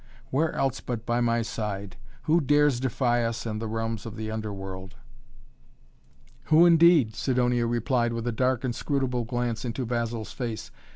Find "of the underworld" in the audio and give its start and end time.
4.07-4.95